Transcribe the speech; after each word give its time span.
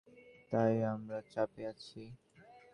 তাই 0.51 0.75
আমরা 0.93 1.19
চাপে 1.31 1.61
আছি। 1.71 2.01